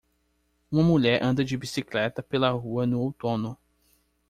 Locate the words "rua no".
2.49-2.99